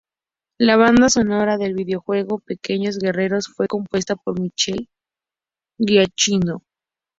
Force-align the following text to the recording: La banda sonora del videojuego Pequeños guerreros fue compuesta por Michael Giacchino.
La 0.59 0.77
banda 0.77 1.09
sonora 1.09 1.57
del 1.57 1.75
videojuego 1.75 2.39
Pequeños 2.39 2.97
guerreros 2.97 3.45
fue 3.55 3.67
compuesta 3.67 4.15
por 4.15 4.33
Michael 4.39 4.89
Giacchino. 5.77 6.63